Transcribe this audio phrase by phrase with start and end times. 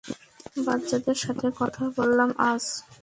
[0.65, 2.63] বাচ্চাদের সাথে কথা বললাম আজ।